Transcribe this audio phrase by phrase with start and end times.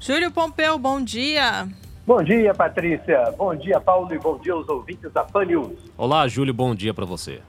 [0.00, 1.68] Júlio Pompeu, bom dia.
[2.06, 3.34] Bom dia, Patrícia.
[3.36, 5.78] Bom dia, Paulo, e bom dia aos ouvintes da Pan News.
[5.96, 7.40] Olá, Júlio, bom dia para você.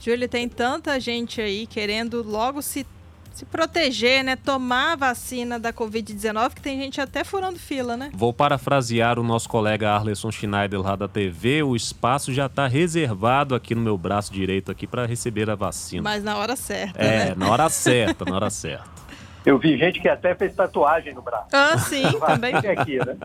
[0.00, 2.86] Júlio, tem tanta gente aí querendo logo se,
[3.32, 4.36] se proteger, né?
[4.36, 8.10] Tomar a vacina da Covid-19, que tem gente até furando fila, né?
[8.14, 11.64] Vou parafrasear o nosso colega Arleson Schneider lá da TV.
[11.64, 16.02] O espaço já está reservado aqui no meu braço direito aqui para receber a vacina.
[16.02, 17.34] Mas na hora certa, É, né?
[17.36, 19.07] na hora certa, na hora certa.
[19.48, 21.48] Eu vi gente que até fez tatuagem no braço.
[21.54, 22.52] Ah, sim, também.
[22.52, 23.16] Vai aqui, né?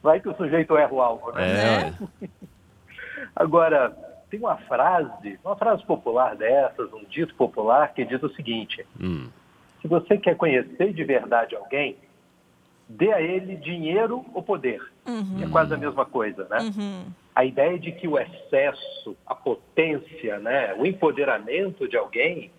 [0.00, 1.88] Vai que o sujeito erra o alvo, né?
[2.22, 2.28] É.
[3.34, 3.90] Agora,
[4.30, 9.28] tem uma frase, uma frase popular dessas, um dito popular, que diz o seguinte: Hum,
[9.82, 11.96] se você quer conhecer de verdade alguém,
[12.88, 14.80] dê a ele dinheiro ou poder.
[15.04, 16.58] Uhum, É quase a mesma coisa, né?
[16.60, 17.06] uhum.
[17.34, 22.52] A ideia de que o excesso, a potência, né, o empoderamento de alguém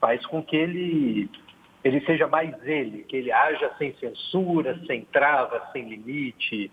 [0.00, 1.30] faz com que ele,
[1.84, 6.70] ele seja mais ele, que ele haja sem censura, sem trava, sem limite.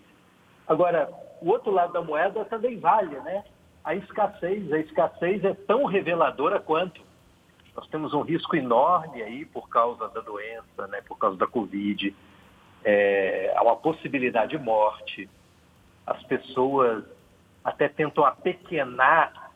[0.66, 1.08] Agora,
[1.40, 3.44] o outro lado da moeda também vale, né?
[3.84, 4.72] A escassez.
[4.72, 7.00] A escassez é tão reveladora quanto.
[7.76, 12.14] Nós temos um risco enorme aí por causa da doença, né, por causa da Covid.
[12.84, 15.28] É, há uma possibilidade de morte.
[16.04, 17.04] As pessoas
[17.62, 19.47] até tentam apequenar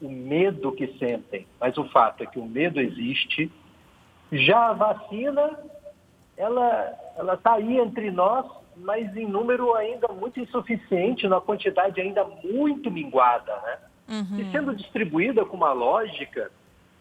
[0.00, 3.50] o medo que sentem, mas o fato é que o medo existe.
[4.32, 5.58] Já a vacina,
[6.36, 8.44] ela ela está aí entre nós,
[8.76, 13.78] mas em número ainda muito insuficiente, na quantidade ainda muito minguada, né?
[14.08, 14.40] Uhum.
[14.40, 16.50] E sendo distribuída com uma lógica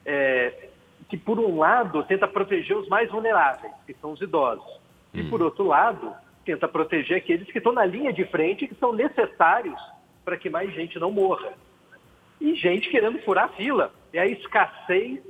[0.06, 0.70] é,
[1.10, 4.80] que, por um lado, tenta proteger os mais vulneráveis, que são os idosos,
[5.14, 6.14] e, por outro lado,
[6.46, 9.80] tenta proteger aqueles que estão na linha de frente e que são necessários
[10.26, 11.54] para que mais gente não morra.
[12.44, 13.94] E gente querendo furar a fila.
[14.12, 15.22] É a escassez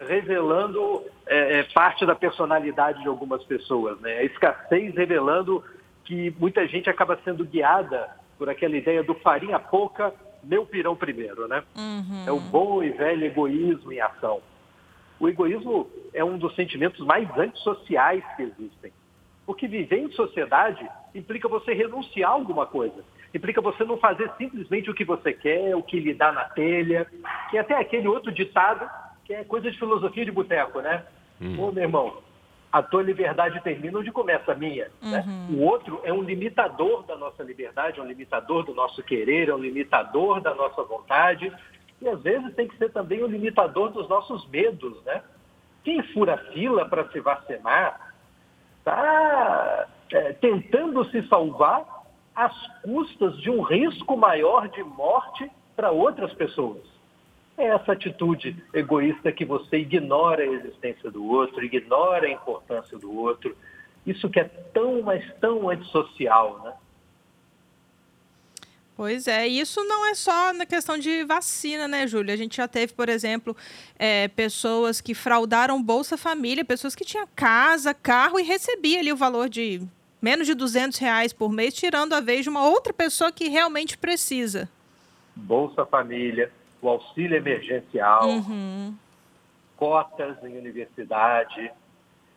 [0.00, 4.00] revelando é, é, parte da personalidade de algumas pessoas.
[4.00, 4.20] Né?
[4.20, 5.62] A escassez revelando
[6.02, 11.46] que muita gente acaba sendo guiada por aquela ideia do farinha pouca, meu pirão primeiro.
[11.46, 11.62] Né?
[11.76, 12.24] Uhum.
[12.26, 14.40] É o bom e velho egoísmo em ação.
[15.20, 18.90] O egoísmo é um dos sentimentos mais antissociais que existem.
[19.44, 23.04] Porque viver em sociedade implica você renunciar a alguma coisa.
[23.34, 27.06] Implica você não fazer simplesmente o que você quer, o que lhe dá na telha.
[27.50, 28.88] Que é até aquele outro ditado
[29.24, 31.04] que é coisa de filosofia de boteco, né?
[31.58, 32.18] Ô, meu irmão,
[32.72, 34.88] a tua liberdade termina onde começa a minha.
[35.00, 35.24] né?
[35.50, 39.54] O outro é um limitador da nossa liberdade, é um limitador do nosso querer, é
[39.54, 41.52] um limitador da nossa vontade.
[42.00, 45.22] E às vezes tem que ser também um limitador dos nossos medos, né?
[45.84, 48.14] Quem fura fila para se vacinar
[48.78, 49.86] está
[50.40, 51.84] tentando se salvar
[52.34, 56.82] às custas de um risco maior de morte para outras pessoas.
[57.56, 63.14] É essa atitude egoísta que você ignora a existência do outro, ignora a importância do
[63.14, 63.56] outro.
[64.06, 66.72] Isso que é tão, mas tão antissocial, né?
[68.94, 72.34] Pois é, isso não é só na questão de vacina, né, Júlia?
[72.34, 73.56] A gente já teve, por exemplo,
[73.98, 79.16] é, pessoas que fraudaram Bolsa Família, pessoas que tinham casa, carro e recebia ali o
[79.16, 79.82] valor de
[80.22, 83.98] menos de 200 reais por mês, tirando a vez de uma outra pessoa que realmente
[83.98, 84.68] precisa.
[85.34, 86.50] Bolsa Família,
[86.80, 88.94] o auxílio emergencial, Uhum.
[89.76, 91.72] cotas em universidade,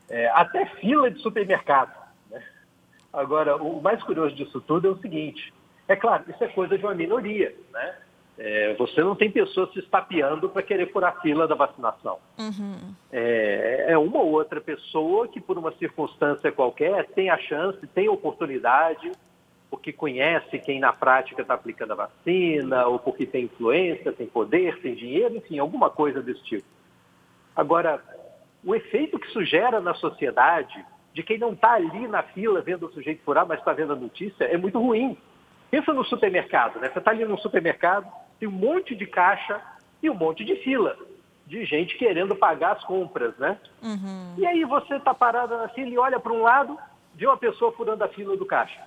[0.09, 1.93] é, até fila de supermercado.
[2.31, 2.43] né?
[3.13, 5.53] Agora, o mais curioso disso tudo é o seguinte:
[5.87, 7.55] é claro, isso é coisa de uma minoria.
[7.71, 7.95] Né?
[8.37, 12.19] É, você não tem pessoas se estapeando para querer furar a fila da vacinação.
[12.37, 12.93] Uhum.
[13.11, 18.07] É, é uma ou outra pessoa que, por uma circunstância qualquer, tem a chance, tem
[18.07, 19.11] a oportunidade,
[19.69, 24.81] porque conhece quem na prática está aplicando a vacina, ou porque tem influência, tem poder,
[24.81, 26.67] tem dinheiro, enfim, alguma coisa desse tipo.
[27.55, 28.03] Agora,
[28.65, 32.87] o efeito que isso gera na sociedade, de quem não está ali na fila vendo
[32.87, 35.17] o sujeito furar, mas está vendo a notícia, é muito ruim.
[35.71, 36.89] Pensa no supermercado, né?
[36.89, 38.05] Você está ali no supermercado,
[38.39, 39.61] tem um monte de caixa
[40.01, 40.97] e um monte de fila
[41.47, 43.59] de gente querendo pagar as compras, né?
[43.81, 44.33] Uhum.
[44.37, 46.77] E aí você está parado na fila e olha para um lado,
[47.13, 48.81] vê uma pessoa furando a fila do caixa.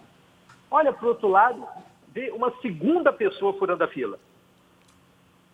[0.70, 1.64] Olha para o outro lado,
[2.12, 4.18] vê uma segunda pessoa furando a fila.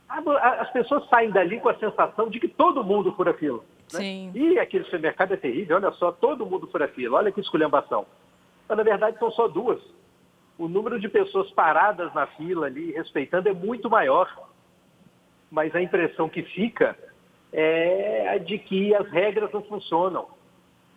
[0.09, 3.59] As pessoas saem dali com a sensação de que todo mundo fura fila.
[3.93, 4.01] Né?
[4.01, 4.33] Sim.
[4.35, 8.07] E aquele supermercado é terrível, olha só, todo mundo fura a fila, olha que esculhambação.
[8.69, 9.81] Mas na verdade são só duas.
[10.59, 14.31] O número de pessoas paradas na fila ali, respeitando, é muito maior.
[15.51, 16.97] Mas a impressão que fica
[17.53, 20.27] é a de que as regras não funcionam.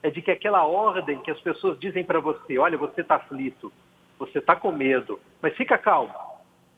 [0.04, 3.74] É de que aquela ordem que as pessoas dizem para você, olha, você está aflito,
[4.20, 6.14] você está com medo, mas fica calmo.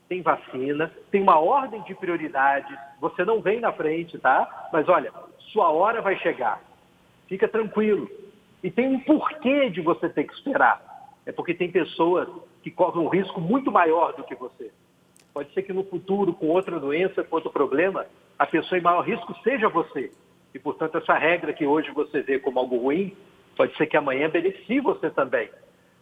[0.07, 4.69] Tem vacina, tem uma ordem de prioridades, você não vem na frente, tá?
[4.73, 5.13] Mas olha,
[5.51, 6.61] sua hora vai chegar.
[7.27, 8.09] Fica tranquilo.
[8.63, 10.88] E tem um porquê de você ter que esperar.
[11.29, 12.27] É porque tem pessoas
[12.63, 14.71] que correm um risco muito maior do que você.
[15.31, 18.07] Pode ser que no futuro, com outra doença, com outro problema,
[18.39, 20.11] a pessoa em maior risco seja você.
[20.55, 23.15] E, portanto, essa regra que hoje você vê como algo ruim,
[23.55, 25.51] pode ser que amanhã beneficie você também.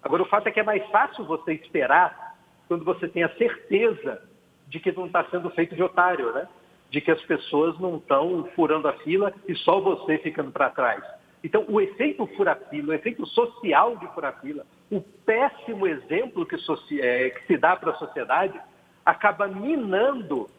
[0.01, 2.37] Agora, o fato é que é mais fácil você esperar
[2.69, 4.21] quando você tem a certeza
[4.69, 6.47] de que não está sendo feito de otário, né?
[6.89, 11.03] De que as pessoas não estão furando a fila e só você ficando para trás.
[11.43, 16.55] Então, o efeito fura-fila, o efeito social de fura-fila, o péssimo exemplo que,
[17.01, 18.59] é, que se dá para a sociedade,
[19.05, 20.49] acaba minando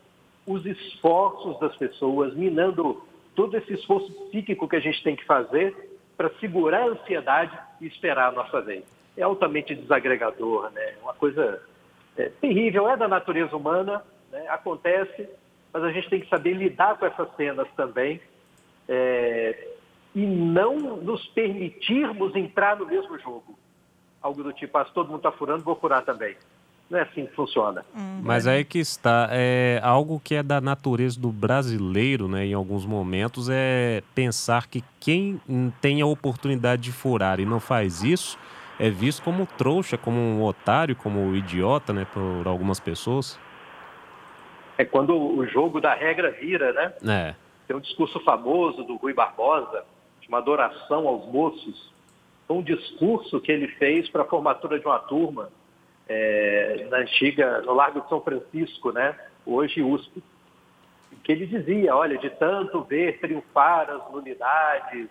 [0.46, 3.02] os esforços das pessoas, minando
[3.34, 5.74] todo esse esforço psíquico que a gente tem que fazer
[6.16, 8.84] para segurar a ansiedade e esperar a nossa vez.
[9.16, 10.94] É altamente desagregador, né?
[11.02, 11.62] Uma coisa
[12.16, 14.46] é, terrível, é da natureza humana, né?
[14.48, 15.28] acontece,
[15.72, 18.20] mas a gente tem que saber lidar com essas cenas também
[18.88, 19.68] é,
[20.14, 23.58] e não nos permitirmos entrar no mesmo jogo.
[24.20, 26.36] Algo do tipo, ah, se todo mundo está furando, vou furar também.
[26.90, 27.84] Não é assim que funciona.
[27.94, 28.20] Uhum.
[28.22, 32.86] Mas aí que está, é algo que é da natureza do brasileiro, né, em alguns
[32.86, 35.40] momentos, é pensar que quem
[35.80, 38.38] tem a oportunidade de furar e não faz isso,
[38.78, 43.38] é visto como trouxa, como um otário, como um idiota, né, por algumas pessoas.
[44.78, 46.92] É quando o jogo da regra vira, né?
[47.06, 47.34] É.
[47.66, 49.84] Tem um discurso famoso do Rui Barbosa,
[50.20, 51.92] de uma adoração aos moços.
[52.48, 55.50] Foi um discurso que ele fez para a formatura de uma turma
[56.08, 59.14] é, na antiga, no Largo de São Francisco, né?
[59.44, 60.22] Hoje USP.
[61.22, 65.08] Que ele dizia, olha, de tanto ver triunfar as nulidades,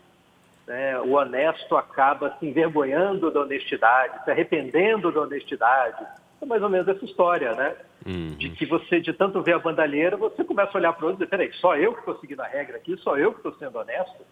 [0.66, 6.06] né, o honesto acaba se envergonhando da honestidade, se arrependendo da honestidade.
[6.42, 7.76] É mais ou menos essa história, né?
[8.06, 8.36] Uhum.
[8.38, 11.24] De que você, de tanto ver a bandalheira, você começa a olhar para o outro
[11.24, 13.54] e dizer, peraí, só eu que estou seguindo a regra aqui, só eu que estou
[13.56, 14.26] sendo honesto.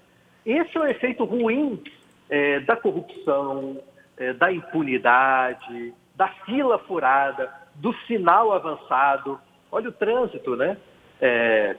[0.46, 1.82] Esse é o efeito ruim
[2.30, 3.82] é, da corrupção,
[4.18, 9.40] é, da impunidade, da fila furada, do sinal avançado.
[9.72, 10.78] Olha o trânsito, né?
[11.22, 11.76] É,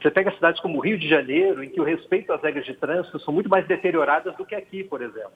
[0.00, 2.74] você pega cidades como o Rio de Janeiro, em que o respeito às regras de
[2.74, 5.32] trânsito são muito mais deterioradas do que aqui, por exemplo.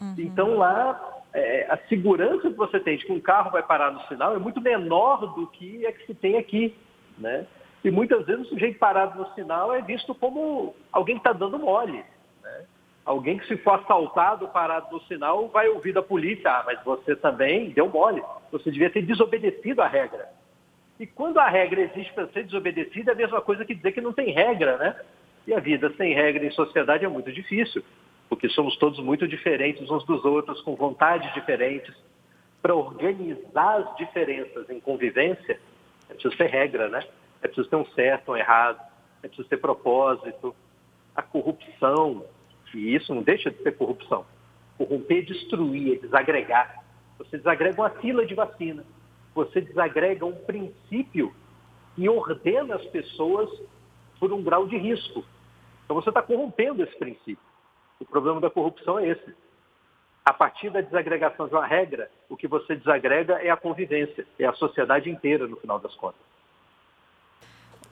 [0.00, 0.14] Uhum.
[0.18, 4.00] Então lá, é, a segurança que você tem de que um carro vai parar no
[4.02, 6.74] sinal é muito menor do que a que se tem aqui,
[7.18, 7.46] né?
[7.84, 11.58] E muitas vezes o sujeito parado no sinal é visto como alguém que está dando
[11.58, 12.04] mole.
[12.42, 12.64] Né?
[13.06, 17.14] Alguém que se for assaltado parado no sinal vai ouvir da polícia, ah, mas você
[17.14, 18.20] também deu mole,
[18.50, 20.28] você devia ter desobedecido a regra.
[20.98, 24.00] E quando a regra existe para ser desobedecida, é a mesma coisa que dizer que
[24.00, 24.96] não tem regra, né?
[25.46, 27.84] E a vida sem regra em sociedade é muito difícil,
[28.28, 31.94] porque somos todos muito diferentes uns dos outros, com vontades diferentes.
[32.60, 35.60] Para organizar as diferenças em convivência,
[36.10, 37.04] é preciso ter regra, né?
[37.40, 38.80] É preciso ter um certo, um errado,
[39.22, 40.56] é preciso ter propósito.
[41.14, 42.24] A corrupção,
[42.74, 44.24] e isso não deixa de ser corrupção.
[44.78, 46.84] Corromper, destruir, é desagregar.
[47.18, 48.84] Você desagrega uma fila de vacina
[49.36, 51.32] você desagrega um princípio
[51.96, 53.50] e ordena as pessoas
[54.18, 55.22] por um grau de risco.
[55.84, 57.38] Então você está corrompendo esse princípio.
[58.00, 59.36] O problema da corrupção é esse.
[60.24, 64.46] A partir da desagregação de uma regra, o que você desagrega é a convivência, é
[64.46, 66.20] a sociedade inteira, no final das contas.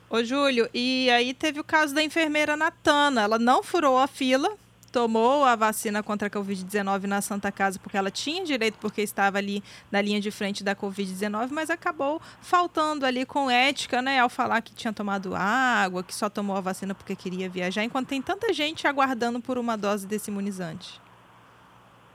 [0.08, 3.22] Ô, Júlio, e aí teve o caso da enfermeira Natana.
[3.22, 4.56] Ela não furou a fila,
[4.94, 9.38] tomou a vacina contra a Covid-19 na Santa Casa porque ela tinha direito, porque estava
[9.38, 9.60] ali
[9.90, 14.62] na linha de frente da Covid-19, mas acabou faltando ali com ética, né, ao falar
[14.62, 18.52] que tinha tomado água, que só tomou a vacina porque queria viajar, enquanto tem tanta
[18.52, 21.00] gente aguardando por uma dose desse imunizante.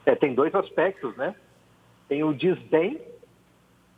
[0.05, 1.36] É, tem dois aspectos, né?
[2.07, 2.98] Tem o desdém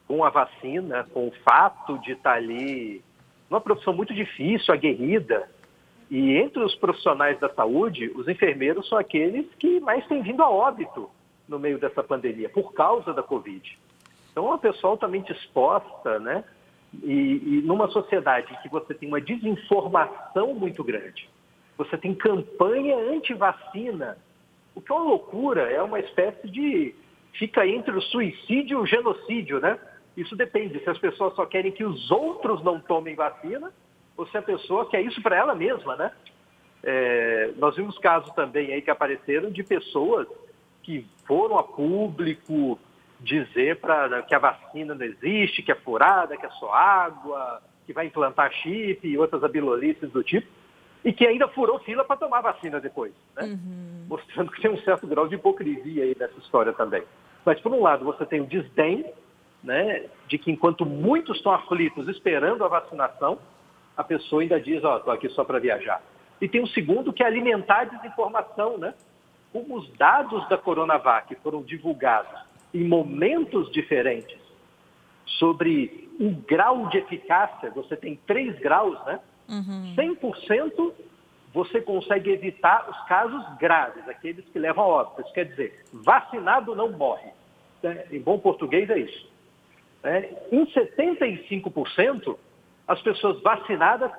[0.07, 3.03] com a vacina, com o fato de estar ali,
[3.47, 5.47] uma profissão muito difícil, aguerrida,
[6.11, 10.49] e entre os profissionais da saúde, os enfermeiros são aqueles que mais têm vindo a
[10.49, 11.09] óbito
[11.47, 13.79] no meio dessa pandemia, por causa da Covid.
[14.29, 16.43] Então, é uma pessoa altamente exposta, né?
[17.01, 21.29] E, e numa sociedade que você tem uma desinformação muito grande,
[21.77, 24.17] você tem campanha anti-vacina,
[24.75, 26.93] o que é uma loucura, é uma espécie de.
[27.39, 29.79] fica entre o suicídio e o genocídio, né?
[30.17, 30.77] Isso depende.
[30.83, 33.71] Se as pessoas só querem que os outros não tomem vacina,
[34.17, 36.11] ou se a pessoa quer isso para ela mesma, né?
[36.83, 40.27] É, nós vimos casos também aí que apareceram de pessoas
[40.81, 42.79] que foram a público
[43.19, 47.93] dizer para que a vacina não existe, que é furada, que é só água, que
[47.93, 50.47] vai implantar chip e outras abilolices do tipo,
[51.03, 53.43] e que ainda furou fila para tomar vacina depois, né?
[53.43, 54.05] Uhum.
[54.07, 57.03] Mostrando que tem um certo grau de hipocrisia aí nessa história também.
[57.45, 59.05] Mas, por um lado, você tem o desdém,
[59.63, 63.39] né, de que enquanto muitos estão aflitos esperando a vacinação,
[63.95, 66.01] a pessoa ainda diz, ó, oh, estou aqui só para viajar.
[66.39, 68.93] E tem um segundo que é alimentar a desinformação, né?
[69.51, 72.39] como os dados da Coronavac foram divulgados
[72.73, 74.39] em momentos diferentes
[75.25, 79.19] sobre o grau de eficácia, você tem três graus, né?
[79.49, 79.95] Uhum.
[79.95, 80.93] 100%
[81.53, 85.21] você consegue evitar os casos graves, aqueles que levam a óbito.
[85.21, 87.29] Isso quer dizer, vacinado não morre.
[87.83, 88.05] Né?
[88.09, 89.29] Em bom português é isso.
[90.03, 92.37] É, em 75%,
[92.91, 94.11] as pessoas vacinadas,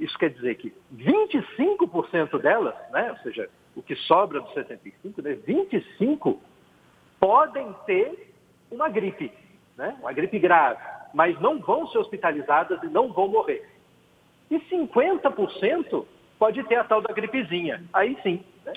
[0.00, 5.34] isso quer dizer que 25% delas, né, ou seja, o que sobra dos 75, né,
[5.46, 6.42] 25
[7.20, 8.34] podem ter
[8.72, 9.32] uma gripe,
[9.76, 10.82] né, uma gripe grave,
[11.14, 13.64] mas não vão ser hospitalizadas e não vão morrer.
[14.50, 16.04] E 50%
[16.40, 17.84] pode ter a tal da gripezinha.
[17.92, 18.44] Aí sim.
[18.64, 18.72] Né?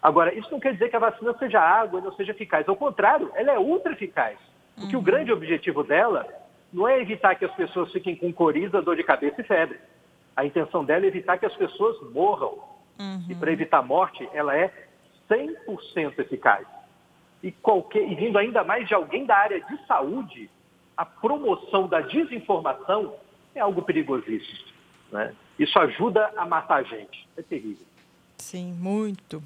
[0.00, 2.66] Agora, isso não quer dizer que a vacina seja água e não seja eficaz.
[2.66, 4.38] Ao contrário, ela é ultra eficaz.
[4.74, 5.02] Porque uhum.
[5.02, 6.26] o grande objetivo dela
[6.72, 9.78] não é evitar que as pessoas fiquem com coriza, dor de cabeça e febre.
[10.36, 12.58] A intenção dela é evitar que as pessoas morram.
[12.98, 13.26] Uhum.
[13.28, 14.72] E para evitar morte, ela é
[15.28, 16.66] 100% eficaz.
[17.42, 20.50] E, qualquer, e vindo ainda mais de alguém da área de saúde,
[20.96, 23.14] a promoção da desinformação
[23.54, 24.68] é algo perigosíssimo.
[25.10, 25.34] Né?
[25.58, 27.26] Isso ajuda a matar a gente.
[27.36, 27.86] É terrível.
[28.36, 29.42] Sim, muito.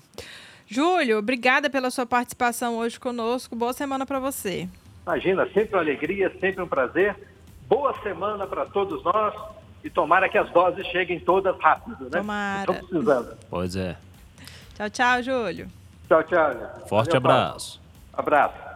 [0.67, 3.55] Júlio, obrigada pela sua participação hoje conosco.
[3.55, 4.69] Boa semana para você.
[5.07, 7.15] Imagina, sempre uma alegria, sempre um prazer.
[7.69, 9.35] Boa semana para todos nós
[9.83, 12.19] e tomara que as doses cheguem todas rápido, né?
[12.19, 12.61] Tomara.
[12.73, 13.37] Estamos precisando.
[13.51, 13.97] Pois é.
[14.75, 15.69] Tchau, tchau, Júlio.
[16.09, 16.87] Tchau, tchau.
[16.89, 17.81] Forte Valeu, abraço.
[18.13, 18.29] Paulo.
[18.29, 18.74] Abraço.